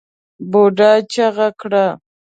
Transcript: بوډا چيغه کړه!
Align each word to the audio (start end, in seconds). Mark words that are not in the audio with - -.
بوډا 0.51 0.91
چيغه 1.11 1.47
کړه! 1.61 1.85